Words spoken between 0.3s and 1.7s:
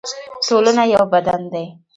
ټولنه یو بدن دی